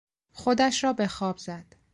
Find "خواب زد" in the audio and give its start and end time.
1.07-1.65